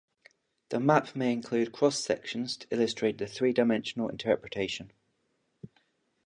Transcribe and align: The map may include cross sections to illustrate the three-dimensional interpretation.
The 0.69 0.79
map 0.79 1.15
may 1.15 1.31
include 1.31 1.71
cross 1.73 1.99
sections 1.99 2.57
to 2.57 2.67
illustrate 2.71 3.19
the 3.19 3.27
three-dimensional 3.27 4.09
interpretation. 4.09 4.91